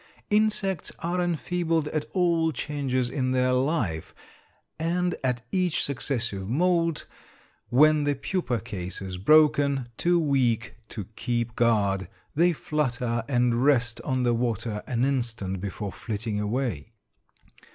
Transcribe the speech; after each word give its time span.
Insects 0.31 0.91
are 0.97 1.21
enfeebled 1.21 1.87
at 1.89 2.05
all 2.13 2.51
changes 2.51 3.07
in 3.07 3.33
their 3.33 3.53
life, 3.53 4.15
and 4.79 5.13
at 5.23 5.45
each 5.51 5.83
successive 5.83 6.49
moult, 6.49 7.05
when 7.69 8.03
the 8.03 8.15
pupa 8.15 8.59
case 8.59 8.99
is 8.99 9.19
broken, 9.19 9.89
too 9.97 10.17
weak 10.17 10.73
to 10.89 11.03
keep 11.15 11.55
guard, 11.55 12.07
they 12.33 12.51
flutter 12.51 13.23
and 13.29 13.63
rest 13.63 14.01
on 14.01 14.23
the 14.23 14.33
water 14.33 14.81
an 14.87 15.05
instant 15.05 15.61
before 15.61 15.91
flitting 15.91 16.39
away. 16.39 16.93